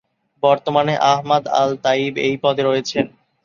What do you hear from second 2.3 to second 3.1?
পদে রয়েছেন।